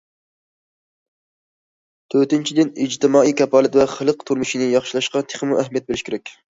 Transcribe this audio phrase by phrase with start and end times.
[2.15, 6.39] تۆتىنچىدىن،‹‹ ئىجتىمائىي كاپالەت ۋە خەلق تۇرمۇشىنى ياخشىلاشقا تېخىمۇ ئەھمىيەت بېرىش كېرەك››.